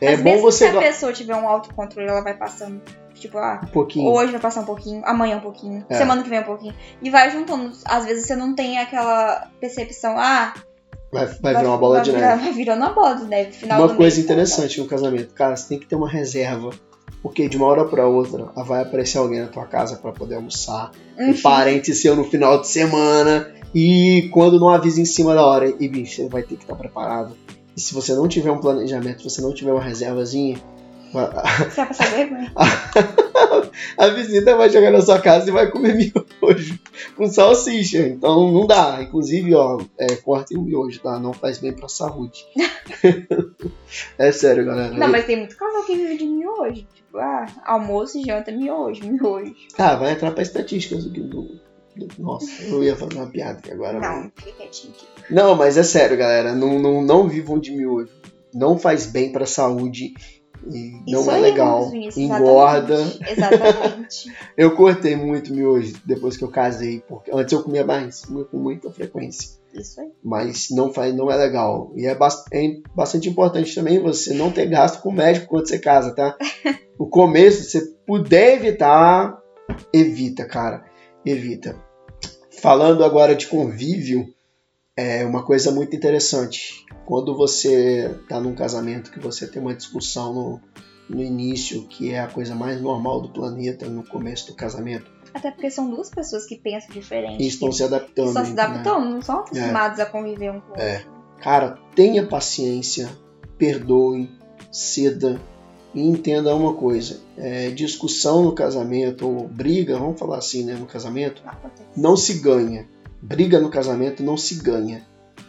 [0.00, 0.70] É Mas bom você.
[0.70, 2.80] Se a pessoa tiver um autocontrole, ela vai passando.
[3.14, 4.10] Tipo, ah, um pouquinho.
[4.10, 5.94] hoje vai passar um pouquinho, amanhã um pouquinho, é.
[5.94, 6.74] semana que vem um pouquinho.
[7.00, 7.72] E vai juntando.
[7.84, 10.52] Às vezes você não tem aquela percepção, ah,
[11.14, 12.42] Vai, vai, virar uma bola vai, de neve.
[12.42, 13.52] Vai virando uma bola de neve.
[13.52, 16.70] Final uma coisa mês, interessante no casamento, cara, você tem que ter uma reserva.
[17.22, 20.90] Porque de uma hora para outra vai aparecer alguém na tua casa para poder almoçar.
[21.16, 21.30] Uhum.
[21.30, 23.48] Um parente seu no final de semana.
[23.72, 26.74] E quando não avisa em cima da hora, e bicho, você vai ter que estar
[26.74, 27.36] preparado.
[27.76, 30.58] E se você não tiver um planejamento, se você não tiver uma reservazinha,
[31.12, 32.52] você vai passar vergonha.
[33.96, 35.94] a visita vai chegar na sua casa e vai comer
[36.42, 36.78] miojo
[37.16, 37.98] com salsicha.
[37.98, 39.02] Então não dá.
[39.02, 41.18] Inclusive, ó, é, cortem o miojo, tá?
[41.18, 42.46] Não faz bem pra saúde.
[44.18, 44.94] é sério, galera.
[44.94, 46.86] Não, mas tem muito casal que vive de miojo.
[46.94, 49.54] Tipo, ah, almoço e janta miojo, miojo.
[49.78, 51.60] Ah, vai entrar pra estatísticas do, do.
[52.18, 54.00] Nossa, eu ia fazer uma piada aqui agora.
[54.00, 55.06] Não, fica quietinho aqui.
[55.32, 56.54] Não, mas é sério, galera.
[56.54, 58.10] Não, não, não vivam de miojo.
[58.52, 60.14] Não faz bem pra saúde
[60.70, 62.96] e não é legal, engorda.
[63.28, 64.32] Exatamente.
[64.56, 68.58] Eu cortei muito miojo depois que eu casei, porque antes eu comia mais, comia com
[68.58, 69.58] muita frequência.
[69.74, 70.12] Isso aí.
[70.22, 71.92] Mas não, faz, não é legal.
[71.96, 72.16] E é,
[72.52, 76.36] é bastante importante também você não ter gasto com médico quando você casa, tá?
[76.96, 79.36] No começo, se você puder evitar,
[79.92, 80.84] evita, cara.
[81.26, 81.76] Evita.
[82.62, 84.32] Falando agora de convívio,
[84.96, 86.83] é uma coisa muito interessante.
[87.06, 90.60] Quando você tá num casamento que você tem uma discussão no,
[91.08, 95.50] no início, que é a coisa mais normal do planeta, no começo do casamento, Até
[95.50, 97.42] porque são duas pessoas que pensam diferente.
[97.42, 98.28] e estão se adaptando.
[98.28, 98.62] estão se né?
[98.62, 100.82] adaptando, não são acostumados a conviver um com o outro.
[100.82, 101.04] É.
[101.40, 103.10] Cara, tenha paciência,
[103.58, 104.30] perdoe,
[104.72, 105.38] ceda
[105.94, 110.86] e entenda uma coisa: é, discussão no casamento, ou briga, vamos falar assim, né, no
[110.86, 111.42] casamento,
[111.96, 112.88] não se ganha.
[113.22, 115.02] Briga no casamento não se ganha.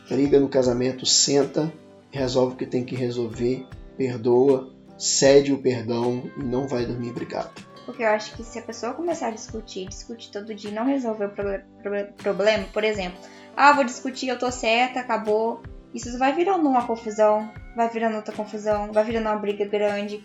[0.10, 1.72] Briga no casamento, senta,
[2.12, 3.66] resolve o que tem que resolver,
[3.98, 7.50] perdoa, cede o perdão e não vai dormir brigado.
[7.86, 10.86] Porque eu acho que se a pessoa começar a discutir, discutir todo dia e não
[10.86, 13.18] resolver o proble- proble- problema, por exemplo,
[13.56, 15.62] ah, vou discutir, eu tô certa, acabou.
[15.94, 20.22] Isso vai virando uma confusão, vai virando outra confusão, vai virando uma briga grande.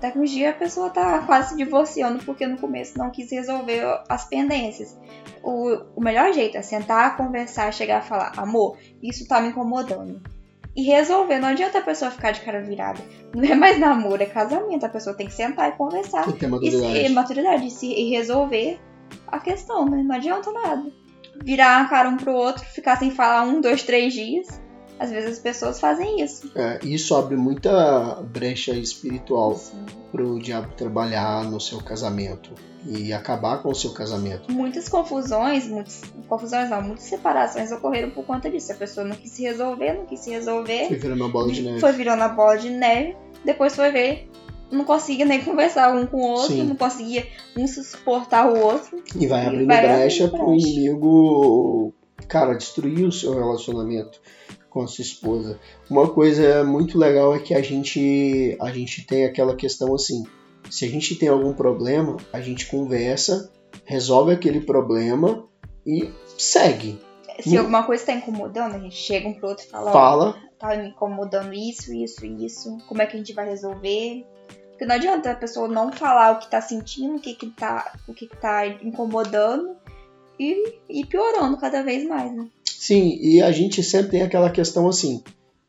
[0.00, 3.82] Daqui uns dias a pessoa tá quase se divorciando porque no começo não quis resolver
[4.08, 4.96] as pendências.
[5.42, 10.20] O, o melhor jeito é sentar, conversar, chegar a falar, amor, isso tá me incomodando.
[10.76, 13.00] E resolver, não adianta a pessoa ficar de cara virada.
[13.34, 14.86] Não é mais namoro, é casamento.
[14.86, 16.24] A pessoa tem que sentar e conversar.
[16.24, 16.98] Que ter E, maturidade.
[16.98, 18.78] e maturidade, e, se, e resolver
[19.26, 20.00] a questão, né?
[20.04, 20.88] Não adianta nada.
[21.42, 24.60] Virar a cara um pro outro, ficar sem falar um, dois, três dias.
[24.98, 26.50] Às vezes as pessoas fazem isso.
[26.54, 29.76] É, isso abre muita brecha espiritual Assim,
[30.10, 32.50] pro diabo trabalhar no seu casamento
[32.86, 34.50] e acabar com o seu casamento.
[34.50, 38.72] muitas confusões, muitas confusões não, muitas separações ocorreram por conta disso.
[38.72, 40.88] A pessoa não quis se resolver, não quis se resolver.
[40.88, 41.80] Foi virando uma bola de neve.
[41.80, 43.16] Foi virando a bola de neve.
[43.44, 44.28] Depois foi ver,
[44.70, 46.64] não conseguia nem conversar um com o outro, Sim.
[46.64, 49.02] não conseguia um suportar o outro.
[49.14, 50.66] E vai E abrindo vai brecha pro brecha.
[50.68, 51.92] inimigo,
[52.26, 54.20] cara, destruir o seu relacionamento
[54.70, 55.58] com a sua esposa.
[55.88, 60.24] Uma coisa muito legal é que a gente, a gente tem aquela questão assim,
[60.70, 63.50] se a gente tem algum problema, a gente conversa,
[63.84, 65.44] resolve aquele problema
[65.86, 67.00] e segue.
[67.40, 67.60] Se Hum.
[67.60, 70.88] alguma coisa tá incomodando, a gente chega um pro outro e fala, Fala, tá me
[70.88, 74.26] incomodando isso, isso, isso, como é que a gente vai resolver?
[74.70, 77.92] Porque não adianta a pessoa não falar o que tá sentindo, o que que tá,
[78.08, 79.76] o que que tá incomodando
[80.38, 82.46] e, e piorando cada vez mais, né?
[82.78, 85.20] Sim, e a gente sempre tem aquela questão assim: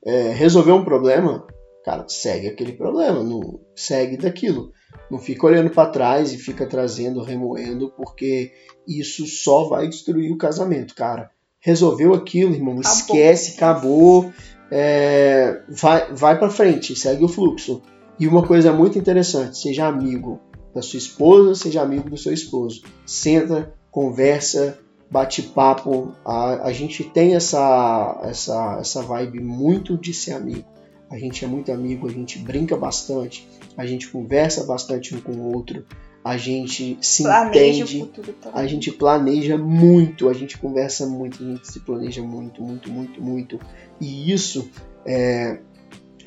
[0.06, 1.44] é, resolver um problema,
[1.84, 4.72] cara, segue aquele problema, não segue daquilo.
[5.10, 8.52] Não fica olhando para trás e fica trazendo, remoendo, porque
[8.88, 11.32] isso só vai destruir o casamento, cara.
[11.60, 12.94] Resolveu aquilo, irmão, Acabou.
[12.94, 14.32] esquece, acabou,
[14.70, 17.82] é, vai, vai para frente, segue o fluxo.
[18.20, 20.40] E uma coisa muito interessante: seja amigo
[20.76, 22.84] da sua esposa, seja amigo do seu esposo.
[23.04, 24.78] Senta, conversa,
[25.10, 26.14] bate papo.
[26.26, 30.66] A, a gente tem essa, essa, essa vibe muito de ser amigo.
[31.10, 35.32] A gente é muito amigo, a gente brinca bastante, a gente conversa bastante um com
[35.32, 35.84] o outro,
[36.24, 38.10] a gente se Planeja entende,
[38.54, 43.22] a gente planeja muito, a gente conversa muito, a gente se planeja muito, muito, muito,
[43.22, 43.60] muito.
[44.00, 44.70] E isso
[45.04, 45.60] é,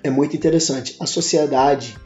[0.02, 0.96] é muito interessante.
[0.98, 1.96] A sociedade,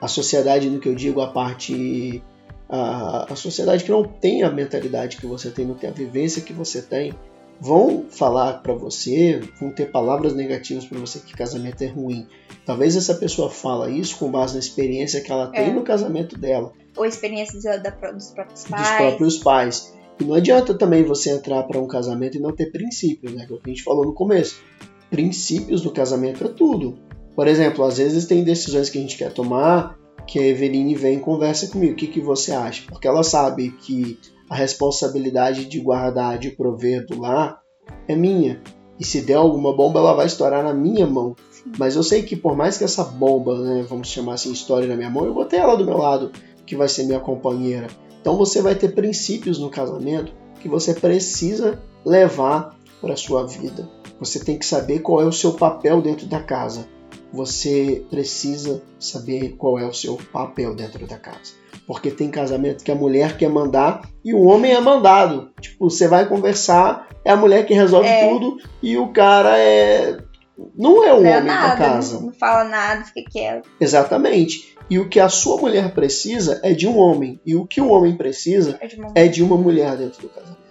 [0.00, 2.22] a sociedade no que eu digo, a parte.
[2.68, 6.42] A, a sociedade que não tem a mentalidade que você tem, não tem a vivência
[6.42, 7.14] que você tem,
[7.60, 12.26] vão falar para você, vão ter palavras negativas para você que casamento é ruim.
[12.66, 15.72] Talvez essa pessoa fala isso com base na experiência que ela tem É.
[15.72, 18.96] no casamento dela Ou experiência da- da- dos próprios dos pais.
[18.96, 19.94] próprios pais.
[20.20, 23.46] E não adianta também você entrar para um casamento e não ter princípios, né?
[23.46, 24.60] Que é o que a gente falou no começo.
[25.10, 26.98] Princípios do casamento é tudo.
[27.34, 29.96] Por exemplo, às vezes tem decisões que a gente quer tomar
[30.28, 31.94] que a Eveline vem e conversa comigo.
[31.94, 32.84] O que, que você acha?
[32.86, 37.62] Porque ela sabe que a responsabilidade de guardar, de prover do lar
[38.06, 38.60] é minha.
[39.00, 41.34] E se der alguma bomba, ela vai estourar na minha mão.
[41.50, 41.72] Sim.
[41.78, 44.96] Mas eu sei que por mais que essa bomba, né, vamos chamar assim, estoure na
[44.96, 46.30] minha mão, eu vou ter ela do meu lado,
[46.66, 47.86] que vai ser minha companheira.
[48.20, 53.88] Então você vai ter princípios no casamento que você precisa levar para sua vida.
[54.20, 56.86] Você tem que saber qual é o seu papel dentro da casa.
[57.32, 61.52] Você precisa saber qual é o seu papel dentro da casa.
[61.86, 65.50] Porque tem casamento que a mulher quer mandar e o homem é mandado.
[65.60, 68.28] Tipo, você vai conversar, é a mulher que resolve É.
[68.28, 70.18] tudo e o cara é.
[70.76, 72.14] Não é o Não é homem nada, da casa.
[72.16, 73.68] Não, não fala nada, fica quieto.
[73.80, 74.76] Exatamente.
[74.90, 77.40] E o que a sua mulher precisa é de um homem.
[77.46, 80.28] E o que o homem precisa É de uma é de uma mulher dentro do
[80.28, 80.67] casamento.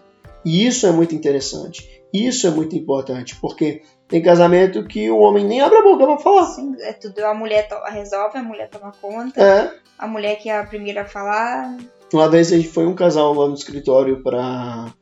[0.47, 2.01] E isso é muito interessante.
[2.13, 6.17] Isso é muito importante, porque tem casamento que o homem nem abre a boca pra
[6.17, 6.45] falar.
[6.45, 7.19] Sim, é tudo.
[7.19, 9.41] A mulher resolve, a mulher toma conta.
[9.41, 11.75] É, A mulher que é a primeira a falar.
[12.13, 14.93] Uma vez a gente foi um casal lá no escritório para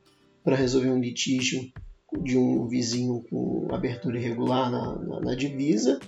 [0.48, 1.62] resolver um litígio
[2.24, 6.00] de um vizinho com abertura irregular na, na, na divisa.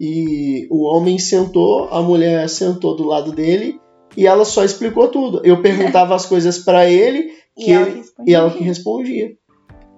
[0.00, 3.80] E o homem sentou, a mulher sentou do lado dele
[4.16, 5.40] e ela só explicou tudo.
[5.44, 8.24] Eu perguntava as coisas para ele, E ela respondia.
[8.26, 9.32] e ela que respondia.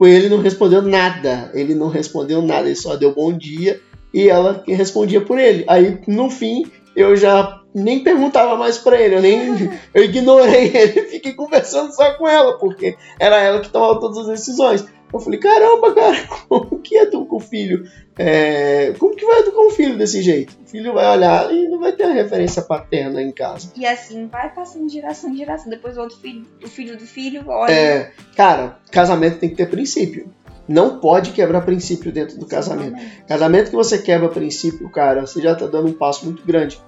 [0.00, 1.50] Ele não respondeu nada.
[1.54, 3.80] Ele não respondeu nada, ele só deu bom dia
[4.12, 5.64] e ela que respondia por ele.
[5.68, 6.64] Aí no fim
[6.94, 12.14] eu já nem perguntava mais pra ele, eu nem eu ignorei ele, fiquei conversando só
[12.14, 14.86] com ela, porque era ela que tomava todas as decisões.
[15.12, 16.16] Eu falei, caramba, cara,
[16.48, 17.88] como que educa o filho?
[18.18, 20.56] É, como que vai educar um filho desse jeito?
[20.64, 23.70] O filho vai olhar e não vai ter a referência paterna em casa.
[23.76, 25.70] E assim vai passando de geração em geração.
[25.70, 27.72] Depois o outro filho, o filho do filho, olha.
[27.72, 30.30] É, cara, casamento tem que ter princípio.
[30.68, 33.00] Não pode quebrar princípio dentro do casamento.
[33.28, 36.80] Casamento que você quebra princípio, cara, você já tá dando um passo muito grande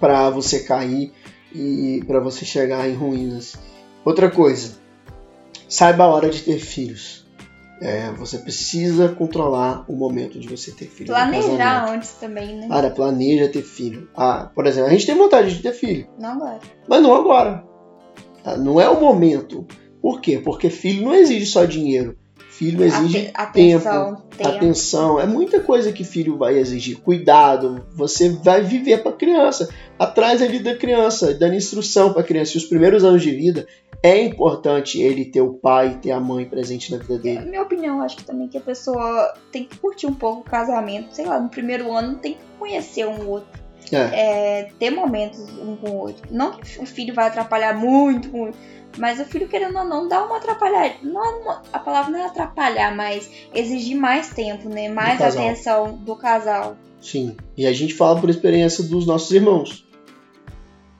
[0.00, 1.12] pra você cair
[1.54, 3.56] e pra você chegar em ruínas.
[4.02, 4.78] Outra coisa,
[5.68, 7.25] saiba a hora de ter filhos.
[7.80, 11.08] É, você precisa controlar o momento de você ter filho.
[11.08, 12.68] Planejar antes também, né?
[12.68, 14.08] Cara, planeja ter filho.
[14.16, 16.60] Ah, por exemplo, a gente tem vontade de ter filho, Não agora.
[16.88, 17.64] mas não agora.
[18.42, 18.56] Tá?
[18.56, 19.66] Não é o momento.
[20.00, 20.40] Por quê?
[20.42, 22.16] Porque filho não exige só dinheiro.
[22.56, 24.48] Filho exige Ate- tempo, atenção, tempo.
[24.50, 25.20] atenção.
[25.20, 26.98] É muita coisa que filho vai exigir.
[27.00, 27.84] Cuidado.
[27.94, 29.68] Você vai viver para criança.
[29.98, 32.52] Atrás ali da criança, dando instrução para criança.
[32.54, 33.66] E os primeiros anos de vida
[34.02, 37.40] é importante ele ter o pai, ter a mãe presente na vida dele.
[37.40, 40.44] Na minha opinião, acho que também que a pessoa tem que curtir um pouco o
[40.44, 41.14] casamento.
[41.14, 43.66] Sei lá, no primeiro ano tem que conhecer um outro.
[43.92, 43.96] É,
[44.60, 46.26] É, ter momentos um com o outro.
[46.30, 48.56] Não que o filho vai atrapalhar muito, muito,
[48.96, 50.94] mas o filho, querendo ou não, dá uma atrapalhada.
[51.02, 54.88] Não, é uma- a palavra não é atrapalhar, mas exigir mais tempo, né?
[54.88, 55.42] Mais casal.
[55.44, 56.76] atenção do casal.
[57.00, 57.36] sim.
[57.56, 59.84] E a gente fala por experiência dos nossos irmãos.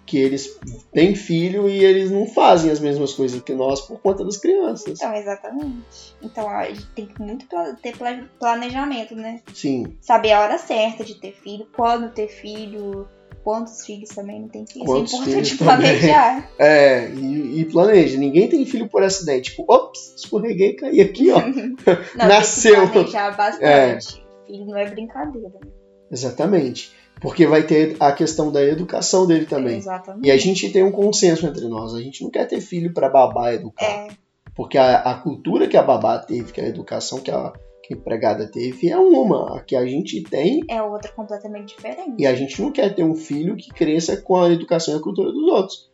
[0.09, 0.57] Que eles
[0.93, 5.01] têm filho e eles não fazem as mesmas coisas que nós por conta das crianças.
[5.01, 6.15] Então, exatamente.
[6.23, 7.45] Então, a gente tem que muito
[7.83, 9.41] ter pla- planejamento, né?
[9.53, 9.97] Sim.
[10.01, 13.09] Saber a hora certa de ter filho, quando ter filho,
[13.47, 14.85] quantos filhos também não tem filho.
[14.85, 16.51] Quantos Isso é importante planejar.
[16.59, 18.19] É, e, e planeja.
[18.19, 19.51] Ninguém tem filho por acidente.
[19.51, 21.39] Tipo, ops, escorreguei e caí aqui, ó.
[22.19, 22.75] Não, Nasceu.
[22.91, 24.27] tem que planejar bastante.
[24.49, 25.49] Filho não é brincadeira.
[25.49, 25.71] né?
[26.11, 26.93] Exatamente.
[27.21, 29.79] Porque vai ter a questão da educação dele também.
[29.79, 30.27] Exatamente.
[30.27, 31.95] E a gente tem um consenso entre nós.
[31.95, 33.85] A gente não quer ter filho para babá educar.
[33.85, 34.09] É,
[34.57, 37.53] Porque a, a cultura que a babá teve, que a educação que a,
[37.87, 39.57] que a empregada teve, é uma.
[39.57, 40.63] A que a gente tem.
[40.69, 42.15] é outra completamente diferente.
[42.19, 45.01] E a gente não quer ter um filho que cresça com a educação e a
[45.01, 45.91] cultura dos outros.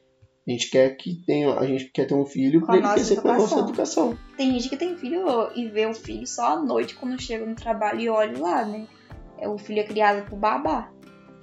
[0.47, 3.29] A gente quer que tenha, a gente quer ter um filho para ele crescer com
[3.29, 4.11] a nossa educação.
[4.13, 4.19] educação.
[4.37, 5.25] Tem gente que tem filho
[5.55, 8.87] e vê o filho só à noite quando chega no trabalho e olha lá, né?
[9.39, 10.91] É, O filho é criado por babá.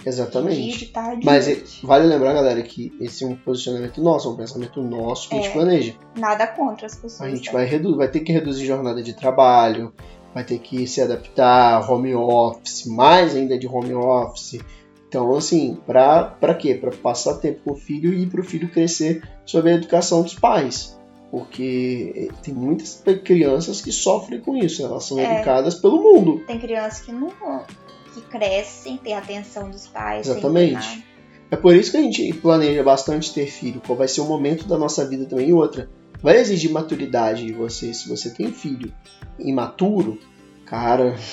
[0.05, 0.77] Exatamente.
[0.79, 1.85] de tarde, Mas é- noite.
[1.85, 5.37] vale lembrar, galera, que esse é um posicionamento nosso, é um pensamento nosso que a
[5.37, 5.53] gente É.
[5.53, 5.93] planeja.
[6.17, 7.21] Nada contra as pessoas.
[7.21, 9.93] A gente vai, vai ter que reduzir jornada de trabalho,
[10.33, 14.59] vai ter que se adaptar, home office, mais ainda de home office.
[15.07, 16.75] Então, assim, pra, pra quê?
[16.75, 20.99] Pra passar tempo com o filho e pro filho crescer sobre a educação dos pais.
[21.31, 25.35] Porque tem muitas crianças que sofrem com isso, elas são É.
[25.35, 26.43] educadas pelo mundo.
[26.45, 27.29] Tem crianças que não
[28.13, 30.27] que crescem sem ter a atenção dos pais.
[30.27, 31.05] Exatamente.
[31.51, 34.67] É por isso que a gente planeja bastante ter filho, qual vai ser o momento
[34.67, 35.49] da nossa vida também.
[35.49, 35.89] E outra,
[36.21, 37.93] vai exigir maturidade de você.
[37.93, 38.93] Se você tem filho
[39.39, 40.19] imaturo,
[40.65, 41.15] cara,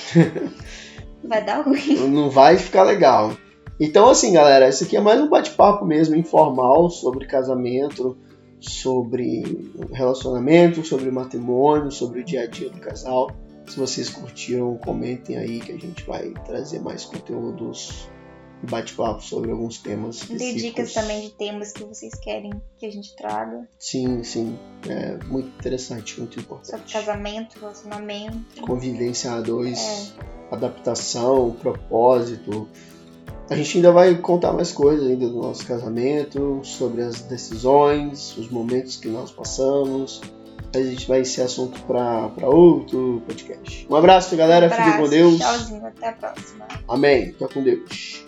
[1.23, 1.95] Vai dar ruim.
[2.07, 3.33] não vai ficar legal.
[3.79, 8.17] Então, assim, galera, esse aqui é mais um bate-papo mesmo, informal, sobre casamento,
[8.59, 13.29] sobre relacionamento, sobre matrimônio, sobre o dia a dia do casal.
[13.67, 18.09] Se vocês curtiram, comentem aí que a gente vai trazer mais conteúdos
[18.63, 20.61] bate-papo sobre alguns temas Tem específicos.
[20.63, 23.67] dicas também de temas que vocês querem que a gente traga.
[23.79, 24.57] Sim, sim.
[24.89, 26.93] É muito interessante, muito Sobre importante.
[26.93, 28.61] casamento, relacionamento.
[28.61, 30.13] Convivência a dois,
[30.51, 30.55] É.
[30.55, 32.67] adaptação, propósito.
[33.49, 38.49] A gente ainda vai contar mais coisas ainda do nosso casamento, sobre as decisões, os
[38.49, 40.21] momentos que nós passamos.
[40.75, 43.87] A gente vai ser assunto para outro podcast.
[43.89, 44.69] Um abraço, galera.
[44.69, 45.37] Fiquem com Abraço, Deus.
[45.37, 46.67] Tchauzinho, até a próxima.
[46.89, 47.27] Amém.
[47.27, 48.25] Fica com Deus.